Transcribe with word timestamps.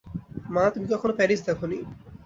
মা, 0.53 0.63
তুমি 0.73 0.87
কখনো 0.93 1.13
প্যারিস 1.17 1.39
দেখো 1.47 1.65
নি। 1.71 1.77